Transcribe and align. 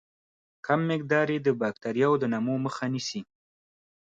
کم 0.65 0.79
مقدار 0.91 1.27
یې 1.33 1.39
د 1.43 1.49
باکتریاوو 1.61 2.19
د 2.21 2.23
نمو 2.33 2.55
مخه 2.65 2.85
نیسي. 2.93 3.21